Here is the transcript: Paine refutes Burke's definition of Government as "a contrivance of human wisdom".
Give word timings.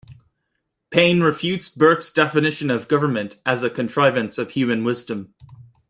Paine 0.89 1.21
refutes 1.21 1.69
Burke's 1.69 2.09
definition 2.11 2.71
of 2.71 2.87
Government 2.87 3.35
as 3.45 3.61
"a 3.61 3.69
contrivance 3.69 4.39
of 4.39 4.49
human 4.49 4.83
wisdom". 4.83 5.35